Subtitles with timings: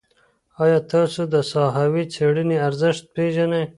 [0.63, 3.63] ایا تاسو د ساحوي څېړني ارزښت پېژنئ؟